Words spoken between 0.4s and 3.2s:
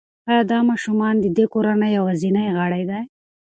دا ماشوم د دې کورنۍ یوازینی غړی دی؟